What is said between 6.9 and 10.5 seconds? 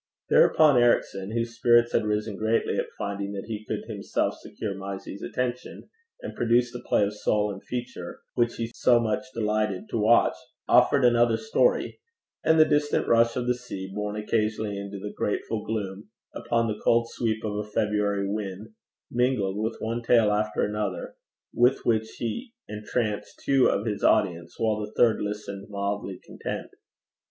of soul in feature which he so much delighted to watch,